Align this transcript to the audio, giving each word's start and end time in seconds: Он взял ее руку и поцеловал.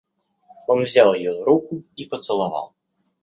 Он 0.65 0.81
взял 0.81 1.13
ее 1.13 1.43
руку 1.43 1.83
и 1.95 2.05
поцеловал. 2.05 2.73